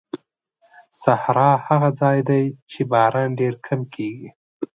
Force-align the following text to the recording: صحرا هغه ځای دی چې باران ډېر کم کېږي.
صحرا 1.01 1.51
هغه 1.67 1.89
ځای 2.01 2.19
دی 2.29 2.43
چې 2.69 2.79
باران 2.91 3.29
ډېر 3.39 3.53
کم 3.67 3.79
کېږي. 3.93 4.29